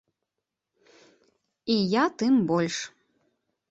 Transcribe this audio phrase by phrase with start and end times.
[1.77, 2.77] І я тым больш.